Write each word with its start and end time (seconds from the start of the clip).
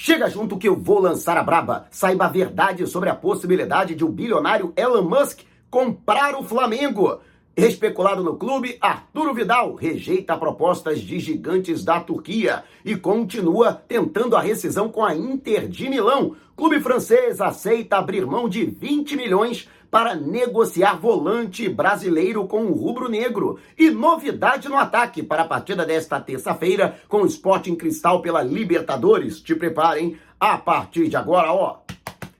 Chega 0.00 0.30
junto 0.30 0.56
que 0.56 0.68
eu 0.68 0.76
vou 0.76 1.00
lançar 1.00 1.36
a 1.36 1.42
braba. 1.42 1.88
Saiba 1.90 2.26
a 2.26 2.28
verdade 2.28 2.86
sobre 2.86 3.10
a 3.10 3.16
possibilidade 3.16 3.96
de 3.96 4.04
o 4.04 4.08
bilionário 4.08 4.72
Elon 4.76 5.02
Musk 5.02 5.40
comprar 5.68 6.36
o 6.36 6.44
Flamengo. 6.44 7.18
Especulado 7.56 8.22
no 8.22 8.36
clube, 8.36 8.78
Arturo 8.80 9.34
Vidal 9.34 9.74
rejeita 9.74 10.36
propostas 10.36 11.00
de 11.00 11.18
gigantes 11.18 11.84
da 11.84 11.98
Turquia 11.98 12.62
e 12.84 12.94
continua 12.94 13.72
tentando 13.72 14.36
a 14.36 14.40
rescisão 14.40 14.88
com 14.88 15.04
a 15.04 15.16
Inter 15.16 15.66
de 15.66 15.90
Milão. 15.90 16.36
Clube 16.54 16.78
francês 16.78 17.40
aceita 17.40 17.96
abrir 17.96 18.24
mão 18.24 18.48
de 18.48 18.64
20 18.64 19.16
milhões 19.16 19.68
para 19.90 20.14
negociar 20.14 20.94
volante 20.94 21.68
brasileiro 21.68 22.46
com 22.46 22.66
o 22.66 22.74
rubro-negro. 22.74 23.58
E 23.76 23.90
novidade 23.90 24.68
no 24.68 24.76
ataque 24.76 25.22
para 25.22 25.42
a 25.42 25.48
partida 25.48 25.84
desta 25.84 26.20
terça-feira 26.20 27.00
com 27.08 27.22
o 27.22 27.26
Sporting 27.26 27.74
Cristal 27.74 28.20
pela 28.20 28.42
Libertadores. 28.42 29.40
Te 29.40 29.54
preparem 29.54 30.18
a 30.38 30.56
partir 30.58 31.08
de 31.08 31.16
agora, 31.16 31.52
ó. 31.52 31.78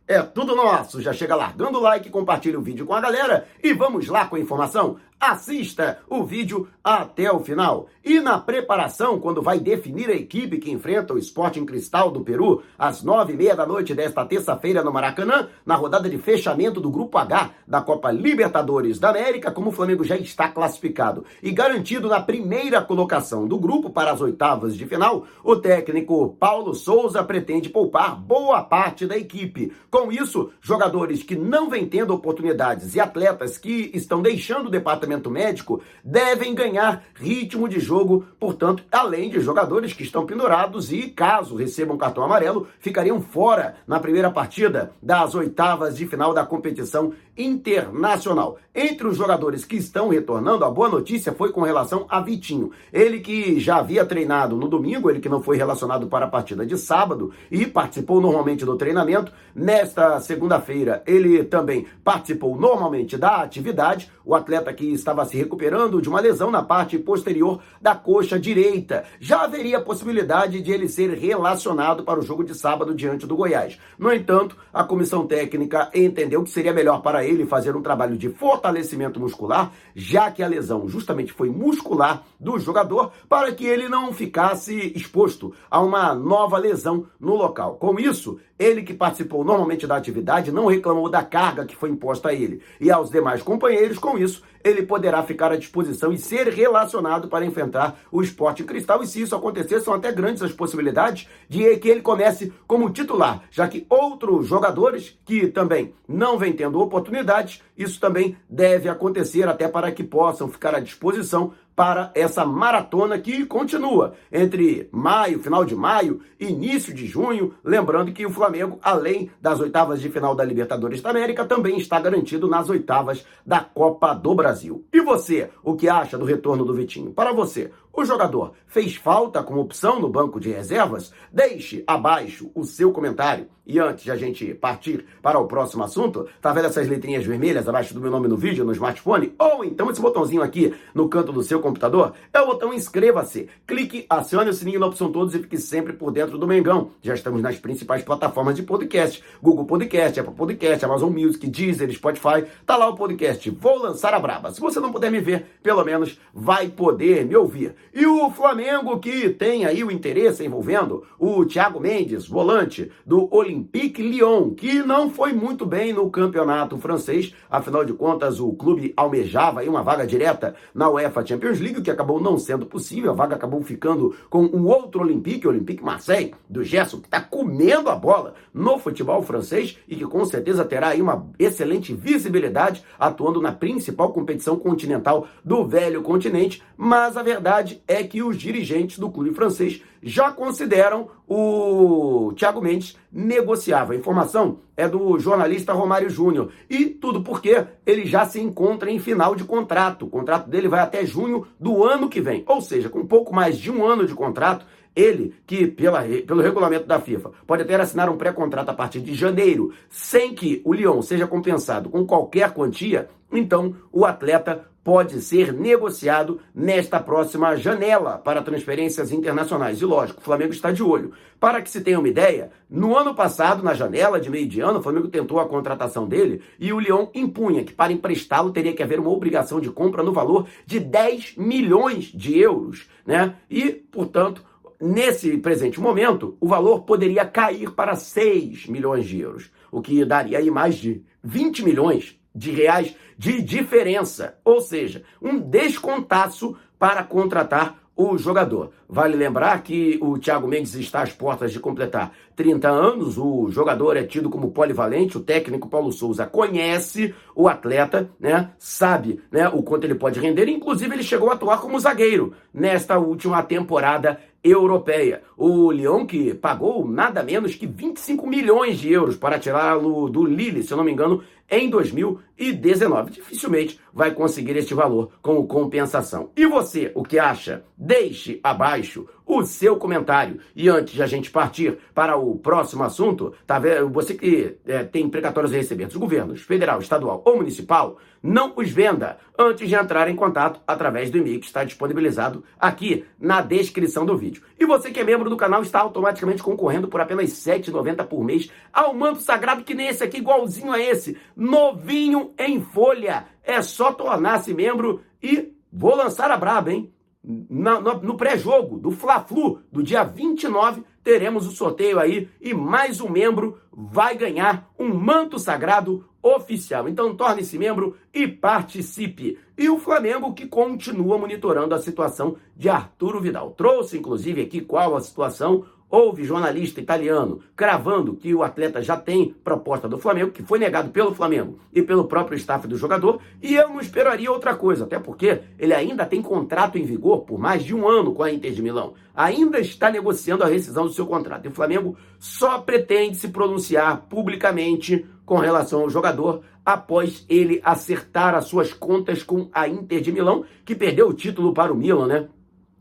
É 0.06 0.23
tudo 0.23 0.56
nosso. 0.56 1.03
Já 1.03 1.12
chega 1.12 1.37
largando 1.37 1.79
o 1.79 1.83
like, 1.83 2.09
compartilha 2.09 2.59
o 2.59 2.62
vídeo 2.62 2.87
com 2.87 2.95
a 2.95 3.01
galera 3.01 3.47
e 3.62 3.75
vamos 3.75 4.09
lá 4.09 4.27
com 4.27 4.37
a 4.37 4.41
informação. 4.41 4.97
Assista 5.20 5.98
o 6.08 6.22
vídeo 6.22 6.68
até 6.82 7.30
o 7.32 7.40
final. 7.40 7.88
E 8.04 8.20
na 8.20 8.38
preparação, 8.38 9.18
quando 9.18 9.42
vai 9.42 9.58
definir 9.58 10.08
a 10.08 10.14
equipe 10.14 10.58
que 10.58 10.70
enfrenta 10.70 11.12
o 11.12 11.18
Sporting 11.18 11.66
Cristal 11.66 12.10
do 12.10 12.20
Peru, 12.20 12.62
às 12.78 13.02
nove 13.02 13.32
e 13.32 13.36
meia 13.36 13.56
da 13.56 13.66
noite 13.66 13.94
desta 13.94 14.24
terça-feira 14.24 14.82
no 14.82 14.92
Maracanã, 14.92 15.48
na 15.66 15.74
rodada 15.74 16.08
de 16.08 16.16
fechamento 16.18 16.80
do 16.80 16.88
Grupo 16.88 17.18
H 17.18 17.50
da 17.66 17.82
Copa 17.82 18.12
Libertadores 18.12 19.00
da 19.00 19.10
América, 19.10 19.50
como 19.50 19.70
o 19.70 19.72
Flamengo 19.72 20.04
já 20.04 20.16
está 20.16 20.48
classificado 20.48 21.24
e 21.42 21.50
garantido 21.50 22.08
na 22.08 22.20
primeira 22.20 22.80
colocação 22.80 23.46
do 23.46 23.58
grupo 23.58 23.91
para 23.91 24.12
as 24.12 24.20
oitavas 24.20 24.77
de 24.77 24.86
final, 24.86 25.27
o 25.42 25.56
técnico 25.56 26.36
Paulo 26.38 26.74
Souza 26.74 27.24
pretende 27.24 27.69
poupar 27.69 28.16
boa 28.16 28.62
parte 28.62 29.05
da 29.05 29.19
equipe. 29.19 29.72
Com 29.91 30.12
isso, 30.12 30.50
jogadores 30.60 31.24
que 31.24 31.34
não 31.34 31.69
vêm 31.69 31.86
tendo 31.86 32.14
oportunidades 32.14 32.94
e 32.94 33.00
atletas 33.00 33.58
que 33.58 33.91
estão 33.92 34.22
deixando 34.22 34.69
o 34.69 34.70
departamento 34.70 35.08
departamento 35.09 35.31
médico 35.31 35.83
devem 36.05 36.55
ganhar 36.55 37.03
ritmo 37.14 37.69
de 37.69 37.81
jogo, 37.81 38.27
portanto, 38.39 38.84
além 38.92 39.31
de 39.31 39.41
jogadores 39.41 39.92
que 39.92 40.03
estão 40.03 40.27
pendurados 40.27 40.92
e, 40.92 41.09
caso 41.09 41.56
recebam 41.56 41.97
cartão 41.97 42.23
amarelo, 42.23 42.69
ficariam 42.78 43.20
fora 43.20 43.77
na 43.87 43.98
primeira 43.98 44.31
partida 44.31 44.92
das 45.03 45.34
oitavas 45.34 45.97
de 45.97 46.06
final 46.06 46.34
da 46.34 46.45
competição 46.45 47.12
internacional. 47.37 48.59
Entre 48.75 49.06
os 49.06 49.17
jogadores 49.17 49.65
que 49.65 49.77
estão 49.77 50.09
retornando, 50.09 50.65
a 50.65 50.70
boa 50.70 50.89
notícia 50.89 51.33
foi 51.33 51.53
com 51.53 51.62
relação 51.62 52.05
a 52.09 52.20
Vitinho. 52.20 52.72
Ele 52.93 53.20
que 53.20 53.59
já 53.61 53.77
havia 53.78 54.05
treinado 54.05 54.56
no 54.56 54.69
domingo, 54.69 55.09
ele 55.09 55.20
que 55.20 55.28
não 55.28 55.43
foi 55.43 55.56
relacionado 55.56 56.09
para 56.09 56.27
a 56.27 56.28
partida 56.28 56.67
de 56.67 56.77
sábado 56.77 57.33
e 57.50 57.65
participou 57.67 58.20
normalmente 58.20 58.65
do 58.65 58.77
treinamento. 58.77 59.33
Nesta 59.55 60.20
segunda-feira, 60.20 61.03
ele 61.06 61.45
também 61.45 61.87
participou 62.05 62.59
normalmente 62.59 63.17
da 63.17 63.37
atividade. 63.43 64.11
O 64.25 64.34
atleta 64.34 64.72
que 64.72 64.93
estava 64.98 65.24
se 65.24 65.36
recuperando 65.36 66.00
de 66.00 66.08
uma 66.08 66.20
lesão 66.20 66.50
na 66.50 66.62
parte 66.62 66.98
posterior 66.98 67.60
da 67.80 67.94
coxa 67.94 68.38
direita. 68.38 69.04
Já 69.20 69.42
haveria 69.44 69.80
possibilidade 69.80 70.60
de 70.60 70.72
ele 70.72 70.88
ser 70.88 71.10
relacionado 71.10 72.02
para 72.02 72.18
o 72.18 72.22
jogo 72.22 72.44
de 72.44 72.54
sábado 72.54 72.94
diante 72.94 73.26
do 73.26 73.36
Goiás. 73.36 73.78
No 73.98 74.12
entanto, 74.12 74.56
a 74.72 74.84
comissão 74.84 75.26
técnica 75.26 75.91
entendeu 75.94 76.42
que 76.42 76.50
seria 76.50 76.72
melhor 76.72 77.02
para 77.02 77.24
ele 77.24 77.46
fazer 77.46 77.76
um 77.76 77.82
trabalho 77.82 78.16
de 78.16 78.28
fortalecimento 78.28 79.20
muscular, 79.20 79.72
já 79.94 80.30
que 80.30 80.42
a 80.42 80.48
lesão 80.48 80.88
justamente 80.88 81.32
foi 81.32 81.48
muscular 81.48 82.22
do 82.38 82.58
jogador, 82.58 83.12
para 83.28 83.52
que 83.52 83.66
ele 83.66 83.88
não 83.88 84.12
ficasse 84.12 84.92
exposto 84.94 85.54
a 85.70 85.80
uma 85.80 86.14
nova 86.14 86.58
lesão 86.58 87.06
no 87.19 87.34
local. 87.34 87.76
Com 87.76 87.98
isso, 87.98 88.38
ele 88.58 88.82
que 88.82 88.92
participou 88.92 89.44
normalmente 89.44 89.86
da 89.86 89.96
atividade 89.96 90.50
não 90.50 90.66
reclamou 90.66 91.08
da 91.08 91.22
carga 91.22 91.64
que 91.64 91.76
foi 91.76 91.91
imposta 91.91 92.30
a 92.30 92.34
ele 92.34 92.60
e 92.80 92.91
aos 92.91 93.10
demais 93.10 93.42
companheiros. 93.42 93.98
Com 93.98 94.19
isso, 94.19 94.42
ele 94.64 94.82
poderá 94.89 95.22
ficar 95.22 95.53
à 95.53 95.56
disposição 95.56 96.12
e 96.12 96.19
ser 96.19 96.49
relacionado 96.49 97.28
para 97.28 97.44
enfrentar 97.44 98.00
o 98.10 98.22
esporte 98.22 98.65
cristal. 98.65 99.03
E 99.03 99.06
se 99.06 99.21
isso 99.21 99.37
acontecer, 99.37 99.78
são 99.81 99.94
até 99.94 100.10
grandes 100.10 100.43
as 100.43 100.53
possibilidades 100.53 101.28
de 101.49 101.76
que 101.76 101.88
ele 101.88 102.00
comece 102.00 102.53
como 102.66 102.91
titular, 102.91 103.44
já 103.50 103.69
que 103.69 103.87
outros 103.88 104.49
jogadores 104.49 105.16
que 105.25 105.47
também 105.47 105.94
não 106.09 106.38
vêm 106.38 106.53
tendo 106.53 106.81
oportunidades, 106.81 107.62
isso 107.76 108.00
também 108.00 108.37
deve 108.49 108.88
acontecer 108.88 109.47
até 109.47 109.69
para 109.69 109.93
que 109.93 110.03
possam 110.03 110.49
ficar 110.49 110.75
à 110.75 110.81
disposição 110.81 111.53
para 111.78 112.11
essa 112.12 112.44
maratona 112.44 113.21
que 113.21 113.47
continua 113.47 114.15
entre 114.33 114.89
maio, 114.91 115.41
final 115.41 115.65
de 115.65 115.77
maio, 115.77 116.21
início 116.41 116.93
de 116.93 117.06
junho. 117.06 117.55
Lembrando 117.62 118.11
que 118.11 118.27
o 118.27 118.33
Flamengo, 118.33 118.81
além 118.83 119.31
das 119.41 119.61
oitavas 119.61 120.00
de 120.00 120.11
final 120.11 120.34
da 120.34 120.43
Libertadores 120.43 121.00
da 121.00 121.11
América, 121.11 121.44
também 121.44 121.78
está 121.78 122.00
garantido 122.00 122.49
nas 122.49 122.69
oitavas 122.69 123.25
da 123.47 123.61
Copa 123.61 124.12
do 124.12 124.34
Brasil. 124.34 124.84
E 124.93 125.00
você, 125.00 125.50
o 125.62 125.77
que 125.77 125.88
acha 125.88 126.19
do 126.19 126.25
retorno 126.25 126.65
do 126.65 126.75
Vitinho? 126.75 127.12
Para 127.12 127.33
você, 127.33 127.71
o 127.93 128.04
jogador 128.04 128.53
fez 128.66 128.94
falta 128.94 129.43
como 129.43 129.60
opção 129.60 130.00
no 130.00 130.09
banco 130.09 130.38
de 130.38 130.50
reservas? 130.50 131.12
Deixe 131.32 131.82
abaixo 131.87 132.50
o 132.54 132.65
seu 132.65 132.93
comentário. 132.93 133.49
E 133.66 133.78
antes 133.78 134.04
de 134.04 134.10
a 134.10 134.16
gente 134.16 134.54
partir 134.54 135.04
para 135.21 135.38
o 135.38 135.47
próximo 135.47 135.84
assunto, 135.84 136.26
tá 136.41 136.50
vendo 136.54 136.69
essas 136.69 136.88
letrinhas 136.88 137.26
vermelhas 137.26 137.69
abaixo 137.69 137.93
do 137.93 138.00
meu 138.00 138.10
nome 138.10 138.26
no 138.26 138.37
vídeo, 138.37 138.65
no 138.65 138.72
smartphone? 138.72 139.34
Ou 139.38 139.62
então 139.62 139.91
esse 139.91 140.00
botãozinho 140.00 140.41
aqui 140.41 140.75
no 140.94 141.06
canto 141.06 141.32
do 141.32 141.43
seu 141.43 141.60
computador? 141.60 142.15
É 142.32 142.41
o 142.41 142.47
botão 142.47 142.72
inscreva-se. 142.72 143.47
Clique, 143.66 144.06
acione 144.09 144.49
o 144.49 144.55
sininho 144.55 144.81
na 144.81 144.87
opção 144.87 145.12
todos 145.12 145.34
e 145.34 145.41
fique 145.41 145.59
sempre 145.59 145.93
por 145.93 146.10
dentro 146.10 146.38
do 146.38 146.47
Mengão. 146.47 146.93
Já 147.03 147.12
estamos 147.12 147.43
nas 147.43 147.59
principais 147.59 148.03
plataformas 148.03 148.55
de 148.55 148.62
podcast. 148.62 149.22
Google 149.43 149.66
Podcast, 149.66 150.19
Apple 150.19 150.34
Podcast, 150.34 150.82
Amazon 150.87 151.12
Music, 151.12 151.47
Deezer, 151.47 151.93
Spotify. 151.93 152.47
Tá 152.65 152.75
lá 152.75 152.88
o 152.88 152.97
podcast. 152.97 153.50
Vou 153.50 153.82
lançar 153.82 154.15
a 154.15 154.19
braba. 154.19 154.50
Se 154.50 154.62
você 154.62 154.81
não 154.81 154.91
puder 154.91 155.10
me 155.10 155.20
ver, 155.20 155.44
pelo 155.62 155.84
menos 155.84 156.19
vai 156.32 156.69
poder 156.69 157.26
me 157.26 157.37
ouvir. 157.37 157.75
E 157.94 158.06
o 158.06 158.31
Flamengo 158.31 158.99
que 159.00 159.31
tem 159.31 159.65
aí 159.65 159.83
o 159.83 159.91
interesse 159.91 160.44
envolvendo 160.44 161.05
o 161.19 161.44
Thiago 161.44 161.81
Mendes, 161.81 162.28
volante 162.28 162.93
do 163.05 163.28
Olympique 163.34 164.00
Lyon, 164.00 164.50
que 164.50 164.83
não 164.83 165.11
foi 165.11 165.33
muito 165.33 165.66
bem 165.66 165.93
no 165.93 166.09
campeonato 166.09 166.78
francês, 166.78 167.34
afinal 167.50 167.84
de 167.84 167.93
contas 167.93 168.38
o 168.38 168.53
clube 168.53 168.93
almejava 168.97 169.61
aí 169.61 169.69
uma 169.69 169.83
vaga 169.83 170.06
direta 170.06 170.55
na 170.72 170.88
UEFA 170.88 171.27
Champions 171.27 171.59
League, 171.59 171.81
o 171.81 171.83
que 171.83 171.91
acabou 171.91 172.21
não 172.21 172.38
sendo 172.38 172.67
possível, 172.67 173.11
a 173.11 173.15
vaga 173.15 173.34
acabou 173.34 173.61
ficando 173.62 174.15
com 174.31 174.44
um 174.44 174.67
outro 174.67 175.00
Olympique, 175.00 175.47
o 175.47 175.50
Olympique 175.50 175.83
Marseille, 175.83 176.34
do 176.49 176.62
Gerson, 176.62 177.00
que 177.00 177.06
está 177.06 177.21
comendo 177.21 177.88
a 177.88 177.97
bola 177.97 178.34
no 178.55 178.78
futebol 178.78 179.22
francês 179.22 179.77
e 179.88 179.97
que 179.97 180.05
com 180.05 180.25
certeza 180.25 180.65
terá 180.65 180.88
aí 180.88 181.03
uma 181.03 181.27
excelente 181.38 181.93
visibilidade 181.93 182.84
atuando 182.99 183.41
na 183.41 183.50
principal 183.50 184.12
competição 184.12 184.56
continental 184.56 185.27
do 185.44 185.67
velho 185.67 186.03
continente, 186.03 186.62
mas 186.77 187.17
a 187.17 187.22
verdade 187.22 187.68
é 187.87 188.03
que 188.03 188.23
os 188.23 188.37
dirigentes 188.37 188.99
do 188.99 189.11
clube 189.11 189.34
francês 189.34 189.83
já 190.03 190.31
consideram 190.31 191.09
o 191.27 192.33
Thiago 192.37 192.61
Mendes 192.61 192.97
negociável. 193.12 193.95
A 193.95 193.99
informação 193.99 194.61
é 194.77 194.89
do 194.89 195.19
jornalista 195.19 195.73
Romário 195.73 196.09
Júnior. 196.09 196.51
E 196.71 196.87
tudo 196.87 197.23
porque 197.23 197.67
ele 197.84 198.06
já 198.06 198.25
se 198.25 198.41
encontra 198.41 198.91
em 198.91 198.99
final 198.99 199.34
de 199.34 199.45
contrato. 199.45 200.06
O 200.06 200.11
contrato 200.11 200.49
dele 200.49 200.69
vai 200.69 200.81
até 200.81 201.05
junho 201.05 201.47
do 201.59 201.84
ano 201.84 202.09
que 202.09 202.21
vem. 202.21 202.45
Ou 202.47 202.61
seja, 202.61 202.89
com 202.89 203.06
pouco 203.06 203.34
mais 203.34 203.59
de 203.59 203.71
um 203.71 203.85
ano 203.85 204.06
de 204.06 204.15
contrato, 204.15 204.65
ele, 204.95 205.35
que 205.47 205.67
pela, 205.67 206.03
pelo 206.03 206.43
regulamento 206.43 206.87
da 206.87 207.00
FIFA, 207.00 207.31
pode 207.47 207.62
até 207.62 207.75
assinar 207.77 208.09
um 208.09 208.17
pré-contrato 208.17 208.71
a 208.71 208.75
partir 208.75 209.00
de 209.00 209.15
janeiro, 209.15 209.73
sem 209.89 210.35
que 210.35 210.61
o 210.65 210.73
Lyon 210.73 211.00
seja 211.03 211.27
compensado 211.27 211.89
com 211.89 212.05
qualquer 212.05 212.53
quantia, 212.53 213.09
então 213.31 213.77
o 213.93 214.05
atleta 214.05 214.67
pode 214.88 215.21
ser 215.21 215.53
negociado 215.53 216.41
nesta 216.54 216.99
próxima 216.99 217.54
janela 217.56 218.16
para 218.16 218.41
transferências 218.41 219.12
internacionais. 219.12 219.82
E 219.82 219.84
lógico, 219.84 220.19
o 220.19 220.25
Flamengo 220.25 220.54
está 220.54 220.72
de 220.72 220.82
olho. 220.82 221.12
Para 221.38 221.60
que 221.60 221.69
se 221.69 221.82
tenha 221.82 221.99
uma 221.99 222.09
ideia, 222.09 222.50
no 222.71 222.97
ano 222.97 223.15
passado, 223.15 223.62
na 223.62 223.75
janela 223.75 224.19
de 224.19 224.31
meio 224.31 224.49
de 224.49 224.62
ano, 224.62 224.79
o 224.79 224.82
Flamengo 224.82 225.08
tentou 225.08 225.40
a 225.40 225.46
contratação 225.46 226.08
dele 226.08 226.40
e 226.58 226.73
o 226.73 226.81
Lyon 226.81 227.08
impunha 227.12 227.64
que 227.64 227.75
para 227.75 227.93
emprestá-lo 227.93 228.50
teria 228.50 228.73
que 228.73 228.82
haver 228.82 228.99
uma 228.99 229.11
obrigação 229.11 229.61
de 229.61 229.69
compra 229.69 230.02
no 230.02 230.11
valor 230.11 230.49
de 230.64 230.81
10 230.81 231.35
milhões 231.37 232.05
de 232.05 232.38
euros, 232.38 232.88
né? 233.05 233.35
E, 233.50 233.67
portanto, 233.67 234.43
nesse 234.81 235.37
presente 235.37 235.79
momento, 235.79 236.35
o 236.40 236.49
valor 236.49 236.85
poderia 236.85 237.26
cair 237.26 237.73
para 237.73 237.94
6 237.94 238.67
milhões 238.69 239.05
de 239.05 239.20
euros, 239.20 239.50
o 239.70 239.82
que 239.82 240.02
daria 240.02 240.38
aí 240.38 240.50
mais 240.50 240.76
de 240.76 241.02
20 241.23 241.62
milhões 241.62 242.18
de 242.34 242.50
reais 242.50 242.94
de 243.16 243.42
diferença, 243.42 244.38
ou 244.44 244.60
seja, 244.60 245.02
um 245.20 245.38
descontaço 245.38 246.56
para 246.78 247.02
contratar 247.02 247.78
o 247.98 248.16
jogador. 248.16 248.70
Vale 248.88 249.16
lembrar 249.16 249.60
que 249.60 249.98
o 250.00 250.16
Thiago 250.16 250.46
Mendes 250.46 250.72
está 250.76 251.02
às 251.02 251.12
portas 251.12 251.50
de 251.50 251.58
completar 251.58 252.12
30 252.36 252.69
anos, 252.69 253.19
o 253.19 253.50
jogador 253.50 253.96
é 253.96 254.04
tido 254.04 254.30
como 254.30 254.52
polivalente, 254.52 255.19
o 255.19 255.20
técnico 255.20 255.69
Paulo 255.69 255.90
Souza 255.90 256.25
conhece 256.25 257.12
o 257.34 257.48
atleta, 257.48 258.08
né? 258.20 258.52
Sabe, 258.56 259.20
né, 259.32 259.48
o 259.48 259.64
quanto 259.64 259.82
ele 259.82 259.96
pode 259.96 260.20
render, 260.20 260.48
inclusive 260.48 260.94
ele 260.94 261.02
chegou 261.02 261.28
a 261.28 261.34
atuar 261.34 261.60
como 261.60 261.80
zagueiro 261.80 262.34
nesta 262.54 262.96
última 262.98 263.42
temporada 263.42 264.20
europeia. 264.50 265.23
O 265.37 265.71
Lyon 265.71 266.06
que 266.06 266.35
pagou 266.35 266.87
nada 266.87 267.23
menos 267.23 267.55
que 267.55 267.67
25 267.67 268.27
milhões 268.27 268.79
de 268.79 268.93
euros 268.93 269.17
para 269.17 269.39
tirá-lo 269.39 270.09
do 270.09 270.25
Lille, 270.25 270.62
se 270.62 270.73
eu 270.73 270.77
não 270.77 270.85
me 270.85 270.93
engano, 270.93 271.23
em 271.50 271.71
2019. 271.71 273.11
Dificilmente 273.11 273.81
vai 273.93 274.12
conseguir 274.12 274.56
este 274.56 274.75
valor 274.75 275.11
como 275.23 275.47
compensação. 275.47 276.31
E 276.37 276.47
você, 276.47 276.93
o 276.95 277.03
que 277.03 277.19
acha? 277.19 277.65
Deixe 277.77 278.41
abaixo 278.43 279.06
o 279.28 279.44
seu 279.44 279.76
comentário. 279.76 280.40
E 280.56 280.69
antes 280.70 280.94
de 280.94 281.02
a 281.02 281.06
gente 281.06 281.30
partir 281.30 281.78
para 281.94 282.16
o 282.16 282.36
próximo 282.36 282.82
assunto, 282.82 283.34
tá? 283.46 283.60
Você 283.92 284.14
que 284.14 284.56
é, 284.66 284.82
tem 284.82 285.08
precatórios 285.08 285.52
receber 285.52 285.86
dos 285.86 285.96
governos 285.96 286.40
federal, 286.40 286.80
estadual 286.80 287.22
ou 287.26 287.36
municipal, 287.36 287.98
não 288.22 288.54
os 288.56 288.70
venda 288.70 289.19
antes 289.38 289.69
de 289.69 289.75
entrar 289.75 290.08
em 290.08 290.16
contato 290.16 290.60
através 290.66 291.10
do 291.10 291.19
e-mail 291.19 291.38
que 291.38 291.46
está 291.46 291.62
disponibilizado 291.62 292.42
aqui 292.58 293.04
na 293.20 293.42
descrição 293.42 294.06
do 294.06 294.16
vídeo. 294.16 294.42
E 294.58 294.64
você 294.64 294.90
que 294.90 294.98
é 294.98 295.04
membro 295.04 295.28
do 295.28 295.36
canal 295.36 295.62
está 295.62 295.80
automaticamente 295.80 296.42
concorrendo 296.42 296.88
por 296.88 297.00
apenas 297.00 297.46
R$ 297.46 297.58
7,90 297.60 298.06
por 298.06 298.25
mês 298.25 298.50
ao 298.72 298.94
manto 298.94 299.20
sagrado 299.20 299.62
que 299.62 299.75
nem 299.75 299.88
esse 299.88 300.02
aqui, 300.02 300.16
igualzinho 300.16 300.72
a 300.72 300.80
esse, 300.80 301.19
novinho 301.36 302.32
em 302.38 302.60
folha. 302.62 303.26
É 303.44 303.60
só 303.60 303.92
tornar-se 303.92 304.54
membro 304.54 305.02
e 305.22 305.52
vou 305.72 305.94
lançar 305.94 306.30
a 306.30 306.36
braba, 306.36 306.72
hein? 306.72 306.92
No, 307.23 307.81
no 308.03 308.17
pré-jogo 308.17 308.79
do 308.79 308.91
Fla-Flu, 308.91 309.61
do 309.70 309.82
dia 309.82 310.05
29, 310.05 310.82
teremos 311.03 311.47
o 311.47 311.50
sorteio 311.50 311.99
aí 311.99 312.29
e 312.41 312.55
mais 312.55 313.00
um 313.00 313.09
membro 313.09 313.59
vai 313.73 314.17
ganhar 314.17 314.70
um 314.79 314.93
manto 314.94 315.38
sagrado 315.38 316.09
oficial. 316.23 316.88
Então 316.88 317.15
torne-se 317.15 317.59
membro 317.59 317.97
e 318.12 318.26
participe. 318.26 319.38
E 319.56 319.69
o 319.69 319.79
Flamengo 319.79 320.35
que 320.35 320.47
continua 320.47 321.19
monitorando 321.19 321.75
a 321.75 321.79
situação 321.79 322.37
de 322.56 322.69
Arturo 322.69 323.21
Vidal. 323.21 323.53
Trouxe 323.53 323.99
inclusive 323.99 324.43
aqui 324.43 324.61
qual 324.61 324.97
a 324.97 325.00
situação 325.00 325.64
Houve 325.90 326.25
jornalista 326.25 326.81
italiano 326.81 327.40
cravando 327.56 328.14
que 328.14 328.35
o 328.35 328.43
atleta 328.43 328.82
já 328.82 328.96
tem 328.96 329.35
proposta 329.43 329.88
do 329.88 329.99
Flamengo, 329.99 330.32
que 330.32 330.43
foi 330.43 330.58
negado 330.58 330.90
pelo 330.90 331.14
Flamengo 331.14 331.58
e 331.73 331.81
pelo 331.81 332.05
próprio 332.05 332.37
staff 332.37 332.69
do 332.69 332.76
jogador, 332.76 333.20
e 333.43 333.55
eu 333.55 333.70
não 333.70 333.81
esperaria 333.81 334.31
outra 334.31 334.55
coisa, 334.55 334.85
até 334.85 334.99
porque 334.99 335.40
ele 335.58 335.73
ainda 335.73 336.05
tem 336.05 336.20
contrato 336.20 336.76
em 336.76 336.85
vigor 336.85 337.20
por 337.20 337.38
mais 337.38 337.64
de 337.64 337.75
um 337.75 337.88
ano 337.88 338.12
com 338.12 338.23
a 338.23 338.31
Inter 338.31 338.52
de 338.52 338.62
Milão. 338.62 338.94
Ainda 339.14 339.58
está 339.58 339.90
negociando 339.90 340.44
a 340.44 340.49
rescisão 340.49 340.85
do 340.85 340.93
seu 340.93 341.06
contrato. 341.06 341.46
E 341.46 341.49
o 341.49 341.52
Flamengo 341.52 341.96
só 342.19 342.58
pretende 342.58 343.17
se 343.17 343.29
pronunciar 343.29 344.06
publicamente 344.08 345.06
com 345.25 345.37
relação 345.37 345.81
ao 345.81 345.90
jogador 345.90 346.43
após 346.64 347.25
ele 347.31 347.61
acertar 347.64 348.35
as 348.35 348.44
suas 348.44 348.75
contas 348.75 349.23
com 349.23 349.49
a 349.52 349.67
Inter 349.67 350.02
de 350.02 350.12
Milão, 350.12 350.44
que 350.67 350.75
perdeu 350.75 351.08
o 351.08 351.14
título 351.14 351.55
para 351.55 351.73
o 351.73 351.76
Milan, 351.76 352.06
né? 352.06 352.29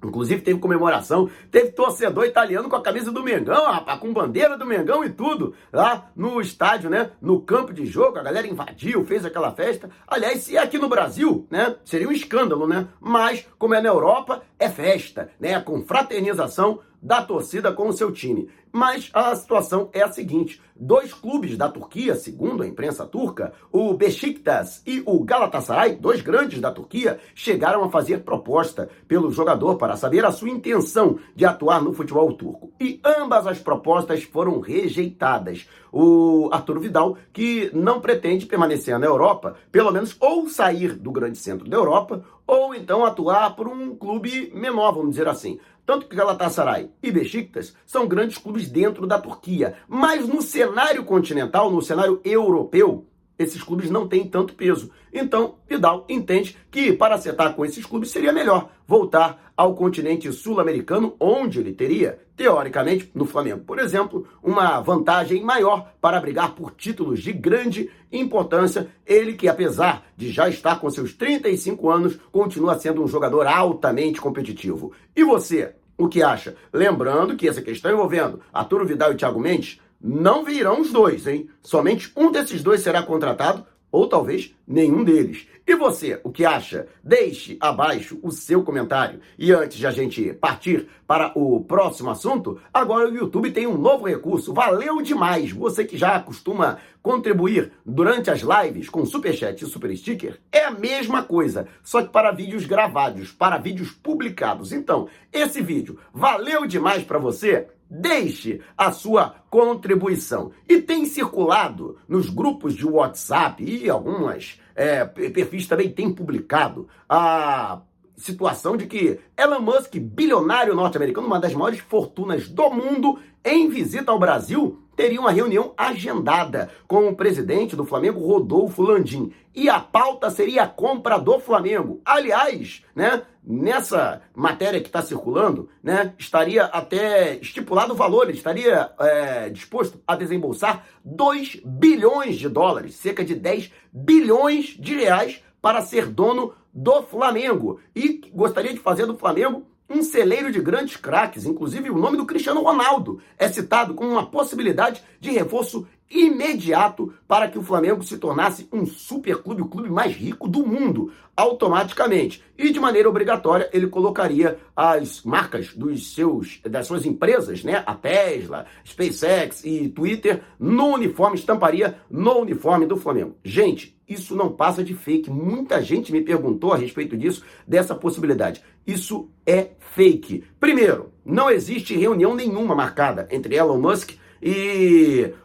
Inclusive 0.03 0.41
teve 0.41 0.59
comemoração, 0.59 1.29
teve 1.49 1.71
torcedor 1.71 2.25
italiano 2.25 2.69
com 2.69 2.75
a 2.75 2.81
camisa 2.81 3.11
do 3.11 3.23
Mengão, 3.23 3.65
rapaz, 3.65 3.99
com 3.99 4.13
bandeira 4.13 4.57
do 4.57 4.65
Mengão 4.65 5.03
e 5.03 5.09
tudo, 5.09 5.55
lá 5.73 6.11
no 6.15 6.39
estádio, 6.39 6.89
né? 6.89 7.11
No 7.19 7.41
campo 7.41 7.73
de 7.73 7.85
jogo, 7.85 8.19
a 8.19 8.23
galera 8.23 8.47
invadiu, 8.47 9.03
fez 9.05 9.25
aquela 9.25 9.51
festa. 9.51 9.89
Aliás, 10.07 10.43
se 10.43 10.55
é 10.55 10.61
aqui 10.61 10.77
no 10.77 10.87
Brasil, 10.87 11.47
né? 11.49 11.75
Seria 11.83 12.07
um 12.07 12.11
escândalo, 12.11 12.67
né? 12.67 12.87
Mas, 12.99 13.47
como 13.57 13.73
é 13.73 13.81
na 13.81 13.89
Europa, 13.89 14.43
é 14.59 14.69
festa, 14.69 15.29
né? 15.39 15.59
Com 15.59 15.83
fraternização 15.83 16.79
da 17.01 17.21
torcida 17.21 17.71
com 17.71 17.87
o 17.87 17.93
seu 17.93 18.11
time. 18.11 18.49
Mas 18.71 19.09
a 19.13 19.35
situação 19.35 19.89
é 19.93 20.03
a 20.03 20.11
seguinte: 20.11 20.61
dois 20.75 21.13
clubes 21.13 21.57
da 21.57 21.69
Turquia, 21.69 22.15
segundo 22.15 22.63
a 22.63 22.67
imprensa 22.67 23.05
turca, 23.05 23.53
o 23.71 23.93
Besiktas 23.93 24.83
e 24.85 25.01
o 25.05 25.23
Galatasaray, 25.23 25.95
dois 25.95 26.21
grandes 26.21 26.59
da 26.59 26.71
Turquia, 26.71 27.19
chegaram 27.33 27.83
a 27.83 27.89
fazer 27.89 28.23
proposta 28.23 28.89
pelo 29.07 29.31
jogador 29.31 29.77
para 29.77 29.95
saber 29.95 30.25
a 30.25 30.31
sua 30.31 30.49
intenção 30.49 31.17
de 31.35 31.45
atuar 31.45 31.81
no 31.81 31.93
futebol 31.93 32.31
turco. 32.33 32.71
E 32.79 32.99
ambas 33.03 33.47
as 33.47 33.59
propostas 33.59 34.23
foram 34.23 34.59
rejeitadas. 34.59 35.67
O 35.91 36.49
Arturo 36.51 36.81
Vidal, 36.81 37.17
que 37.31 37.71
não 37.73 38.01
pretende 38.01 38.45
permanecer 38.45 38.99
na 38.99 39.07
Europa, 39.07 39.55
pelo 39.71 39.91
menos 39.91 40.15
ou 40.19 40.47
sair 40.49 40.93
do 40.93 41.11
grande 41.11 41.37
centro 41.37 41.67
da 41.67 41.77
Europa, 41.77 42.23
ou 42.47 42.73
então 42.73 43.05
atuar 43.05 43.55
por 43.55 43.67
um 43.67 43.93
clube 43.93 44.51
menor, 44.55 44.93
vamos 44.93 45.11
dizer 45.11 45.27
assim. 45.27 45.59
Tanto 45.85 46.07
que 46.07 46.15
Galatasaray 46.15 46.89
e 47.03 47.11
Besiktas 47.11 47.75
são 47.85 48.07
grandes 48.07 48.37
clubes 48.37 48.69
dentro 48.69 49.05
da 49.05 49.19
Turquia. 49.19 49.75
Mas 49.87 50.27
no 50.27 50.41
cenário 50.41 51.03
continental, 51.03 51.69
no 51.69 51.81
cenário 51.81 52.19
europeu, 52.25 53.05
esses 53.37 53.61
clubes 53.61 53.89
não 53.89 54.07
têm 54.07 54.27
tanto 54.27 54.53
peso. 54.53 54.91
Então, 55.13 55.55
Vidal 55.69 56.05
entende 56.09 56.57
que 56.71 56.91
para 56.93 57.15
acertar 57.15 57.53
com 57.53 57.65
esses 57.65 57.85
clubes 57.85 58.11
seria 58.11 58.33
melhor 58.33 58.69
voltar 58.87 59.51
ao 59.55 59.73
continente 59.73 60.31
sul-americano, 60.31 61.15
onde 61.19 61.59
ele 61.59 61.73
teria, 61.73 62.19
teoricamente, 62.35 63.09
no 63.15 63.25
Flamengo, 63.25 63.63
por 63.65 63.79
exemplo, 63.79 64.27
uma 64.41 64.79
vantagem 64.79 65.43
maior 65.43 65.91
para 65.99 66.21
brigar 66.21 66.53
por 66.53 66.71
títulos 66.71 67.21
de 67.21 67.33
grande 67.33 67.89
importância. 68.11 68.87
Ele 69.05 69.33
que, 69.33 69.47
apesar 69.47 70.05
de 70.15 70.31
já 70.31 70.47
estar 70.47 70.79
com 70.79 70.89
seus 70.91 71.13
35 71.13 71.89
anos, 71.89 72.19
continua 72.31 72.77
sendo 72.77 73.03
um 73.03 73.07
jogador 73.07 73.47
altamente 73.47 74.21
competitivo. 74.21 74.91
E 75.15 75.23
você, 75.23 75.73
o 75.97 76.07
que 76.07 76.21
acha? 76.21 76.55
Lembrando 76.71 77.35
que 77.35 77.47
essa 77.47 77.61
questão 77.61 77.91
envolvendo 77.91 78.39
Arturo 78.53 78.85
Vidal 78.85 79.11
e 79.13 79.15
Thiago 79.15 79.39
Mendes 79.39 79.79
não 80.01 80.43
virão 80.43 80.81
os 80.81 80.91
dois, 80.91 81.27
hein? 81.27 81.49
Somente 81.61 82.11
um 82.15 82.31
desses 82.31 82.61
dois 82.63 82.81
será 82.81 83.01
contratado, 83.03 83.65
ou 83.91 84.07
talvez 84.07 84.53
nenhum 84.67 85.03
deles. 85.03 85.47
E 85.65 85.75
você, 85.75 86.19
o 86.23 86.31
que 86.31 86.45
acha? 86.45 86.87
Deixe 87.03 87.57
abaixo 87.59 88.19
o 88.21 88.31
seu 88.31 88.63
comentário. 88.63 89.19
E 89.37 89.51
antes 89.51 89.77
de 89.77 89.85
a 89.87 89.91
gente 89.91 90.33
partir 90.33 90.87
para 91.05 91.31
o 91.35 91.61
próximo 91.61 92.09
assunto, 92.09 92.59
agora 92.73 93.09
o 93.09 93.15
YouTube 93.15 93.51
tem 93.51 93.67
um 93.67 93.77
novo 93.77 94.07
recurso. 94.07 94.53
Valeu 94.53 95.01
demais! 95.01 95.51
Você 95.51 95.83
que 95.83 95.97
já 95.97 96.19
costuma 96.19 96.77
contribuir 97.07 97.71
durante 97.85 98.29
as 98.29 98.41
lives 98.41 98.89
com 98.89 99.05
Superchat 99.05 99.63
e 99.63 99.67
Super 99.67 99.95
Sticker, 99.95 100.41
é 100.51 100.65
a 100.65 100.71
mesma 100.71 101.23
coisa, 101.23 101.65
só 101.81 102.01
que 102.01 102.09
para 102.09 102.33
vídeos 102.33 102.65
gravados, 102.65 103.31
para 103.31 103.57
vídeos 103.57 103.91
publicados. 103.91 104.73
Então, 104.73 105.07
esse 105.31 105.61
vídeo 105.61 105.97
valeu 106.13 106.67
demais 106.67 107.05
para 107.05 107.17
você? 107.17 107.67
Deixe 107.89 108.59
a 108.77 108.91
sua 108.91 109.35
contribuição. 109.49 110.51
E 110.67 110.81
tem 110.81 111.05
circulado 111.05 111.97
nos 112.09 112.29
grupos 112.29 112.75
de 112.75 112.85
WhatsApp 112.85 113.63
e 113.63 113.89
algumas 113.89 114.59
é, 114.75 115.05
perfis 115.05 115.65
também 115.65 115.89
têm 115.89 116.13
publicado 116.13 116.89
a 117.07 117.83
situação 118.17 118.75
de 118.75 118.85
que 118.85 119.17
Elon 119.37 119.61
Musk, 119.61 119.95
bilionário 119.95 120.75
norte-americano, 120.75 121.27
uma 121.27 121.39
das 121.39 121.53
maiores 121.53 121.79
fortunas 121.79 122.49
do 122.49 122.69
mundo, 122.69 123.17
em 123.45 123.69
visita 123.69 124.11
ao 124.11 124.19
Brasil, 124.19 124.83
teria 124.97 125.21
uma 125.21 125.31
reunião 125.31 125.73
agendada 125.77 126.71
com 126.87 127.07
o 127.07 127.15
presidente 127.15 127.75
do 127.75 127.85
Flamengo, 127.85 128.19
Rodolfo 128.19 128.81
Landim. 128.81 129.31
E 129.53 129.69
a 129.69 129.79
pauta 129.79 130.31
seria 130.31 130.63
a 130.63 130.67
compra 130.67 131.19
do 131.19 131.39
Flamengo. 131.39 132.01
Aliás, 132.03 132.83
né, 132.95 133.21
nessa 133.43 134.23
matéria 134.35 134.81
que 134.81 134.87
está 134.87 135.03
circulando, 135.03 135.69
né, 135.83 136.15
estaria 136.17 136.63
até 136.65 137.35
estipulado 137.35 137.93
o 137.93 137.95
valor, 137.95 138.23
ele 138.23 138.37
estaria 138.37 138.91
é, 138.99 139.49
disposto 139.49 140.01
a 140.05 140.15
desembolsar 140.15 140.83
2 141.05 141.61
bilhões 141.63 142.35
de 142.35 142.49
dólares, 142.49 142.95
cerca 142.95 143.23
de 143.23 143.35
10 143.35 143.71
bilhões 143.93 144.75
de 144.79 144.95
reais, 144.95 145.43
para 145.61 145.81
ser 145.81 146.07
dono 146.07 146.53
do 146.73 147.03
Flamengo. 147.03 147.79
E 147.95 148.21
gostaria 148.33 148.73
de 148.73 148.79
fazer 148.79 149.05
do 149.05 149.17
Flamengo 149.17 149.63
um 149.89 150.01
celeiro 150.03 150.51
de 150.51 150.59
grandes 150.59 150.97
craques, 150.97 151.45
inclusive 151.45 151.89
o 151.89 151.97
nome 151.97 152.17
do 152.17 152.25
Cristiano 152.25 152.61
Ronaldo 152.61 153.21
é 153.37 153.47
citado 153.47 153.93
como 153.93 154.09
uma 154.09 154.25
possibilidade 154.25 155.01
de 155.19 155.31
reforço 155.31 155.87
imediato 156.09 157.13
para 157.27 157.47
que 157.47 157.57
o 157.57 157.63
Flamengo 157.63 158.03
se 158.03 158.17
tornasse 158.17 158.67
um 158.71 158.85
superclube, 158.85 159.61
o 159.61 159.67
clube 159.67 159.89
mais 159.89 160.15
rico 160.15 160.47
do 160.47 160.65
mundo, 160.65 161.11
automaticamente. 161.35 162.43
E 162.57 162.71
de 162.71 162.79
maneira 162.79 163.09
obrigatória, 163.09 163.69
ele 163.71 163.87
colocaria 163.87 164.57
as 164.75 165.21
marcas 165.23 165.73
dos 165.73 166.13
seus 166.13 166.59
das 166.65 166.87
suas 166.87 167.05
empresas, 167.05 167.63
né, 167.63 167.83
a 167.85 167.93
Tesla, 167.93 168.65
SpaceX 168.85 169.63
e 169.63 169.89
Twitter 169.89 170.41
no 170.59 170.87
uniforme, 170.87 171.37
estamparia 171.37 171.99
no 172.09 172.39
uniforme 172.39 172.85
do 172.85 172.97
Flamengo. 172.97 173.35
Gente, 173.43 173.95
isso 174.07 174.35
não 174.35 174.49
passa 174.49 174.83
de 174.83 174.93
fake. 174.93 175.29
Muita 175.29 175.81
gente 175.81 176.11
me 176.11 176.21
perguntou 176.21 176.73
a 176.73 176.77
respeito 176.77 177.17
disso, 177.17 177.43
dessa 177.67 177.93
possibilidade. 177.93 178.63
Isso 178.85 179.29
é 179.45 179.71
fake. 179.79 180.45
Primeiro, 180.59 181.11
não 181.25 181.49
existe 181.49 181.95
reunião 181.95 182.33
nenhuma 182.33 182.73
marcada 182.73 183.27
entre 183.29 183.55
Elon 183.55 183.79
Musk 183.79 184.11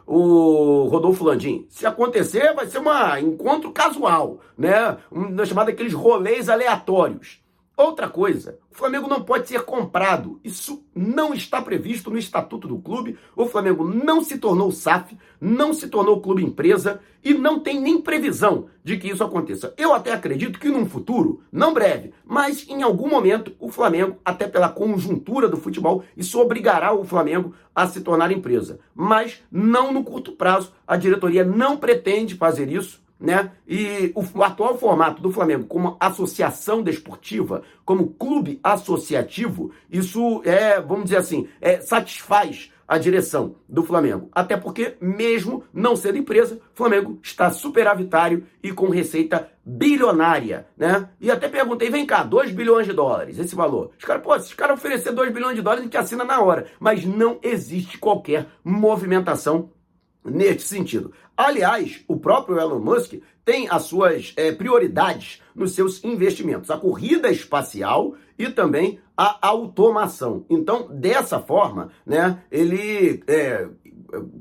o 0.05 0.87
Rodolfo 0.89 1.23
Landim. 1.23 1.65
Se 1.69 1.85
acontecer, 1.85 2.53
vai 2.53 2.65
ser 2.67 2.79
um 2.79 3.17
encontro 3.19 3.71
casual, 3.71 4.39
né? 4.57 4.97
Uma 5.11 5.45
chamada 5.45 5.71
aqueles 5.71 5.93
rolês 5.93 6.49
aleatórios. 6.49 7.42
Outra 7.75 8.07
coisa, 8.07 8.59
o 8.71 8.75
Flamengo 8.75 9.07
não 9.07 9.23
pode 9.23 9.47
ser 9.47 9.63
comprado. 9.63 10.39
Isso 10.43 10.85
não 10.93 11.33
está 11.33 11.59
previsto 11.59 12.11
no 12.11 12.19
estatuto 12.19 12.67
do 12.67 12.77
clube. 12.77 13.17
O 13.35 13.47
Flamengo 13.47 13.83
não 13.83 14.23
se 14.23 14.37
tornou 14.37 14.71
SAF, 14.71 15.17
não 15.41 15.73
se 15.73 15.87
tornou 15.87 16.21
clube 16.21 16.43
empresa 16.43 17.01
e 17.23 17.33
não 17.33 17.59
tem 17.59 17.81
nem 17.81 17.99
previsão 17.99 18.67
de 18.83 18.95
que 18.97 19.09
isso 19.09 19.23
aconteça. 19.23 19.73
Eu 19.75 19.91
até 19.91 20.11
acredito 20.11 20.59
que 20.59 20.69
num 20.69 20.85
futuro, 20.85 21.41
não 21.51 21.73
breve, 21.73 22.13
mas 22.23 22.67
em 22.69 22.83
algum 22.83 23.09
momento, 23.09 23.55
o 23.59 23.71
Flamengo, 23.71 24.17
até 24.23 24.47
pela 24.47 24.69
conjuntura 24.69 25.49
do 25.49 25.57
futebol, 25.57 26.03
isso 26.15 26.39
obrigará 26.39 26.93
o 26.93 27.03
Flamengo 27.03 27.55
a 27.73 27.87
se 27.87 28.01
tornar 28.01 28.31
empresa. 28.31 28.79
Mas 28.93 29.41
não 29.51 29.91
no 29.91 30.03
curto 30.03 30.33
prazo. 30.33 30.73
A 30.85 30.95
diretoria 30.95 31.43
não 31.43 31.75
pretende 31.77 32.35
fazer 32.35 32.69
isso 32.71 33.01
né? 33.23 33.51
E 33.65 34.11
o, 34.15 34.43
atual 34.43 34.77
formato 34.77 35.21
do 35.21 35.31
Flamengo 35.31 35.65
como 35.65 35.95
associação 35.97 36.83
desportiva, 36.83 37.63
como 37.85 38.09
clube 38.09 38.59
associativo, 38.61 39.71
isso 39.89 40.41
é, 40.43 40.81
vamos 40.81 41.05
dizer 41.05 41.17
assim, 41.17 41.47
é, 41.61 41.79
satisfaz 41.79 42.69
a 42.85 42.97
direção 42.97 43.55
do 43.67 43.81
Flamengo. 43.81 44.27
Até 44.33 44.57
porque, 44.57 44.97
mesmo 44.99 45.63
não 45.73 45.95
sendo 45.95 46.17
empresa, 46.17 46.55
o 46.55 46.77
Flamengo 46.77 47.17
está 47.23 47.49
superavitário 47.49 48.45
e 48.61 48.73
com 48.73 48.89
receita 48.89 49.49
bilionária, 49.65 50.67
né? 50.77 51.07
E 51.21 51.31
até 51.31 51.47
perguntei, 51.47 51.89
vem 51.89 52.05
cá, 52.05 52.23
2 52.23 52.51
bilhões 52.51 52.85
de 52.85 52.91
dólares, 52.91 53.39
esse 53.39 53.55
valor. 53.55 53.91
Os 53.97 54.03
caras, 54.03 54.21
pô, 54.21 54.37
se 54.37 54.47
os 54.47 54.53
caras 54.53 54.77
oferecer 54.77 55.13
2 55.13 55.31
bilhões 55.31 55.55
de 55.55 55.61
dólares, 55.61 55.83
a 55.83 55.85
gente 55.85 55.97
assina 55.97 56.25
na 56.25 56.41
hora. 56.41 56.65
Mas 56.77 57.05
não 57.05 57.39
existe 57.41 57.97
qualquer 57.97 58.47
movimentação 58.65 59.69
neste 60.23 60.63
sentido. 60.63 61.11
Aliás, 61.35 62.03
o 62.07 62.17
próprio 62.17 62.59
Elon 62.59 62.79
Musk 62.79 63.15
tem 63.43 63.67
as 63.69 63.83
suas 63.83 64.33
é, 64.35 64.51
prioridades 64.51 65.41
nos 65.55 65.73
seus 65.73 66.03
investimentos: 66.03 66.69
a 66.69 66.77
corrida 66.77 67.29
espacial 67.29 68.15
e 68.37 68.49
também 68.49 68.99
a 69.15 69.37
automação. 69.47 70.45
Então, 70.49 70.87
dessa 70.89 71.39
forma, 71.39 71.91
né, 72.05 72.41
ele 72.51 73.23
é, 73.27 73.67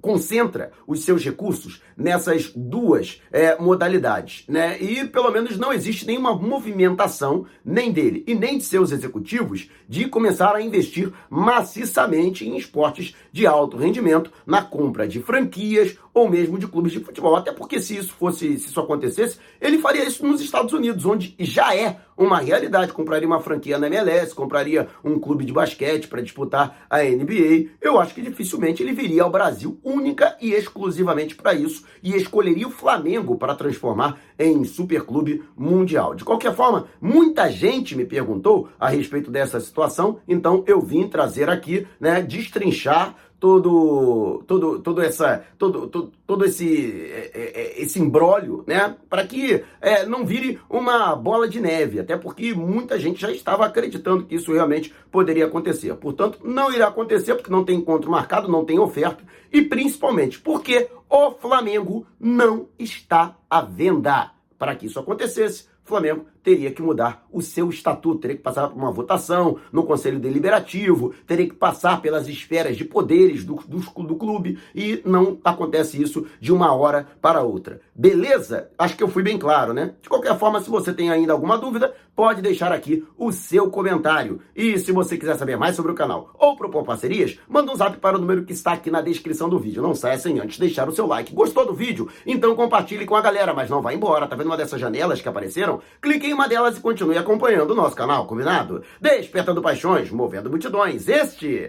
concentra 0.00 0.72
os 0.86 1.04
seus 1.04 1.24
recursos 1.24 1.82
nessas 1.96 2.52
duas 2.54 3.20
é, 3.30 3.58
modalidades, 3.58 4.44
né? 4.48 4.80
E 4.80 5.06
pelo 5.06 5.30
menos 5.30 5.58
não 5.58 5.72
existe 5.72 6.06
nenhuma 6.06 6.34
movimentação 6.34 7.46
nem 7.64 7.92
dele 7.92 8.24
e 8.26 8.34
nem 8.34 8.58
de 8.58 8.64
seus 8.64 8.92
executivos 8.92 9.68
de 9.88 10.06
começar 10.08 10.54
a 10.54 10.62
investir 10.62 11.12
maciçamente 11.28 12.48
em 12.48 12.56
esportes 12.56 13.14
de 13.32 13.46
alto 13.46 13.76
rendimento, 13.76 14.32
na 14.46 14.62
compra 14.62 15.06
de 15.06 15.20
franquias 15.20 15.96
ou 16.14 16.28
mesmo 16.28 16.58
de 16.58 16.66
clubes 16.66 16.92
de 16.92 17.00
futebol. 17.00 17.36
Até 17.36 17.52
porque 17.52 17.80
se 17.80 17.96
isso 17.96 18.12
fosse, 18.14 18.58
se 18.58 18.68
isso 18.68 18.80
acontecesse, 18.80 19.38
ele 19.60 19.78
faria 19.78 20.06
isso 20.06 20.26
nos 20.26 20.40
Estados 20.40 20.72
Unidos, 20.72 21.04
onde 21.04 21.34
já 21.38 21.74
é 21.74 22.00
uma 22.22 22.38
realidade. 22.38 22.92
Compraria 22.92 23.26
uma 23.26 23.40
franquia 23.40 23.78
na 23.78 23.86
MLS, 23.86 24.34
compraria 24.34 24.88
um 25.04 25.18
clube 25.18 25.44
de 25.44 25.52
basquete 25.52 26.08
para 26.08 26.22
disputar 26.22 26.86
a 26.88 27.02
NBA. 27.02 27.70
Eu 27.80 28.00
acho 28.00 28.14
que 28.14 28.22
dificilmente 28.22 28.82
ele 28.82 28.92
viria 28.92 29.22
ao 29.22 29.30
Brasil 29.30 29.78
única 29.82 30.36
e 30.40 30.52
exclusivamente 30.52 31.34
para 31.34 31.54
isso 31.54 31.84
e 32.02 32.14
escolheria 32.14 32.66
o 32.66 32.70
Flamengo 32.70 33.36
para 33.36 33.54
transformar 33.54 34.20
em 34.38 34.64
superclube 34.64 35.42
mundial. 35.56 36.14
De 36.14 36.24
qualquer 36.24 36.54
forma, 36.54 36.86
muita 37.00 37.50
gente 37.50 37.96
me 37.96 38.04
perguntou 38.04 38.68
a 38.78 38.88
respeito 38.88 39.30
dessa 39.30 39.60
situação, 39.60 40.20
então 40.26 40.64
eu 40.66 40.80
vim 40.80 41.08
trazer 41.08 41.48
aqui, 41.48 41.86
né, 42.00 42.22
destrinchar 42.22 43.16
todo 43.42 44.44
todo 44.46 44.78
todo 44.78 45.02
essa 45.02 45.44
todo 45.58 45.88
todo, 45.88 46.12
todo 46.24 46.44
esse 46.44 47.10
é, 47.10 47.30
é, 47.34 47.60
é, 47.60 47.82
esse 47.82 47.98
embrólio, 47.98 48.62
né, 48.68 48.94
para 49.10 49.26
que 49.26 49.64
é, 49.80 50.06
não 50.06 50.24
vire 50.24 50.60
uma 50.70 51.16
bola 51.16 51.48
de 51.48 51.60
neve, 51.60 51.98
até 51.98 52.16
porque 52.16 52.54
muita 52.54 53.00
gente 53.00 53.20
já 53.20 53.32
estava 53.32 53.66
acreditando 53.66 54.26
que 54.26 54.36
isso 54.36 54.52
realmente 54.52 54.94
poderia 55.10 55.46
acontecer. 55.46 55.92
Portanto, 55.96 56.38
não 56.44 56.72
irá 56.72 56.86
acontecer 56.86 57.34
porque 57.34 57.50
não 57.50 57.64
tem 57.64 57.78
encontro 57.78 58.08
marcado, 58.08 58.46
não 58.46 58.64
tem 58.64 58.78
oferta 58.78 59.24
e 59.52 59.60
principalmente 59.60 60.38
porque 60.38 60.88
o 61.10 61.32
Flamengo 61.32 62.06
não 62.20 62.68
está 62.78 63.36
à 63.50 63.60
venda. 63.60 64.30
Para 64.56 64.76
que 64.76 64.86
isso 64.86 65.00
acontecesse, 65.00 65.64
o 65.84 65.88
Flamengo 65.88 66.26
teria 66.42 66.70
que 66.70 66.82
mudar 66.82 67.26
o 67.30 67.40
seu 67.40 67.70
estatuto, 67.70 68.20
teria 68.20 68.36
que 68.36 68.42
passar 68.42 68.68
por 68.68 68.76
uma 68.76 68.90
votação 68.90 69.58
no 69.70 69.84
Conselho 69.84 70.18
Deliberativo, 70.18 71.14
teria 71.26 71.48
que 71.48 71.54
passar 71.54 72.00
pelas 72.02 72.28
esferas 72.28 72.76
de 72.76 72.84
poderes 72.84 73.44
do, 73.44 73.54
do, 73.66 73.78
do 73.78 74.16
clube 74.16 74.58
e 74.74 75.00
não 75.04 75.38
acontece 75.44 76.00
isso 76.00 76.26
de 76.40 76.52
uma 76.52 76.72
hora 76.72 77.06
para 77.20 77.42
outra. 77.42 77.80
Beleza? 77.94 78.70
Acho 78.78 78.96
que 78.96 79.02
eu 79.02 79.08
fui 79.08 79.22
bem 79.22 79.38
claro, 79.38 79.72
né? 79.72 79.94
De 80.02 80.08
qualquer 80.08 80.38
forma, 80.38 80.60
se 80.60 80.68
você 80.68 80.92
tem 80.92 81.10
ainda 81.10 81.32
alguma 81.32 81.58
dúvida, 81.58 81.94
pode 82.14 82.42
deixar 82.42 82.72
aqui 82.72 83.04
o 83.16 83.32
seu 83.32 83.70
comentário. 83.70 84.40
E 84.54 84.78
se 84.78 84.92
você 84.92 85.16
quiser 85.16 85.36
saber 85.36 85.56
mais 85.56 85.76
sobre 85.76 85.92
o 85.92 85.94
canal 85.94 86.30
ou 86.38 86.56
propor 86.56 86.84
parcerias, 86.84 87.38
manda 87.48 87.72
um 87.72 87.76
zap 87.76 87.96
para 87.98 88.16
o 88.16 88.20
número 88.20 88.44
que 88.44 88.52
está 88.52 88.72
aqui 88.72 88.90
na 88.90 89.00
descrição 89.00 89.48
do 89.48 89.58
vídeo. 89.58 89.82
Não 89.82 89.94
saia 89.94 90.18
sem 90.18 90.38
antes 90.38 90.58
deixar 90.58 90.88
o 90.88 90.92
seu 90.92 91.06
like. 91.06 91.34
Gostou 91.34 91.66
do 91.66 91.74
vídeo? 91.74 92.08
Então 92.26 92.54
compartilhe 92.54 93.06
com 93.06 93.16
a 93.16 93.20
galera, 93.20 93.54
mas 93.54 93.70
não 93.70 93.82
vá 93.82 93.92
embora. 93.92 94.26
Tá 94.26 94.36
vendo 94.36 94.46
uma 94.46 94.56
dessas 94.56 94.80
janelas 94.80 95.20
que 95.20 95.28
apareceram? 95.28 95.80
Clique 96.00 96.26
em 96.26 96.31
uma 96.32 96.48
delas 96.48 96.76
e 96.76 96.80
continue 96.80 97.16
acompanhando 97.16 97.70
o 97.70 97.74
nosso 97.74 97.96
canal, 97.96 98.26
combinado? 98.26 98.82
Despertando 99.00 99.62
paixões, 99.62 100.10
movendo 100.10 100.50
multidões. 100.50 101.08
Este 101.08 101.68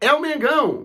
é 0.00 0.12
o 0.12 0.20
Mengão. 0.20 0.84